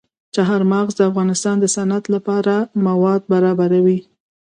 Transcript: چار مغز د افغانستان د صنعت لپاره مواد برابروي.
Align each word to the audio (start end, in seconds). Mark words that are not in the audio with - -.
چار 0.35 0.61
مغز 0.71 0.93
د 0.97 1.01
افغانستان 1.09 1.55
د 1.59 1.65
صنعت 1.75 2.05
لپاره 2.15 2.53
مواد 2.85 3.21
برابروي. 3.31 3.99